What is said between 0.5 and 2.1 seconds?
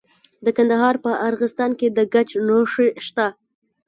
کندهار په ارغستان کې د